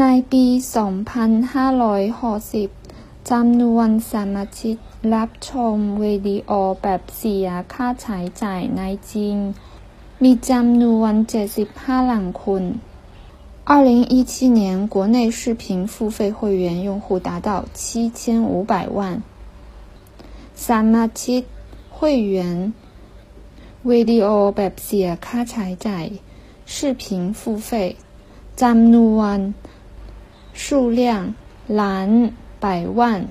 [0.00, 4.76] ในปี 2560 จำนวนสมาชิก
[5.14, 6.50] รับชมวิดีโอ
[6.82, 9.38] แบบเสียค่าใช้จ่ายในจีน
[10.22, 11.12] มีจำนวน
[11.62, 12.62] 75ล้านคน
[13.70, 19.22] 2017年国内视频付费会员用户达到7500万
[20.66, 21.42] สมาชิก
[21.96, 21.98] 会
[22.34, 22.36] 员
[23.90, 24.26] วิดีโอ
[24.56, 26.06] แบบเสียค่าใช้จ่าย
[26.74, 27.04] 视频
[27.38, 27.70] 付费
[28.62, 29.38] จำนวน
[30.55, 31.35] 数量
[31.67, 33.27] 蓝百万。